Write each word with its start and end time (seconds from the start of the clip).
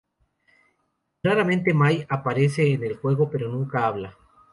Raramente 1.21 1.75
Mai 1.81 1.95
aparece 2.09 2.73
en 2.73 2.83
el 2.83 2.95
juego, 2.97 3.29
pero 3.29 3.49
nunca 3.49 3.85
habla. 3.85 4.17